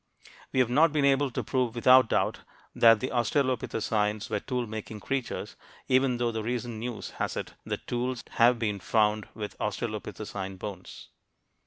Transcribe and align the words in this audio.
We 0.51 0.61
have 0.61 0.69
not 0.71 0.91
been 0.91 1.05
able 1.05 1.29
to 1.29 1.43
prove 1.43 1.75
without 1.75 2.09
doubt 2.09 2.39
that 2.73 3.01
the 3.01 3.09
australopithecines 3.09 4.31
were 4.31 4.39
tool 4.39 4.65
making 4.65 4.99
creatures, 4.99 5.55
even 5.87 6.17
though 6.17 6.31
the 6.31 6.41
recent 6.41 6.77
news 6.77 7.11
has 7.21 7.37
it 7.37 7.53
that 7.67 7.85
tools 7.85 8.23
have 8.31 8.57
been 8.57 8.79
found 8.79 9.27
with 9.35 9.55
australopithecine 9.59 10.57
bones. 10.57 11.09